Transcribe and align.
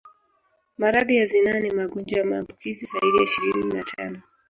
Maradhi 0.77 1.15
ya 1.15 1.25
zinaa 1.25 1.59
ni 1.59 1.71
magonjwa 1.71 2.19
ya 2.19 2.25
maambukizi 2.25 2.85
zaidi 2.85 3.17
ya 3.17 3.23
ishirini 3.23 3.73
na 3.73 3.83
tano 3.83 4.21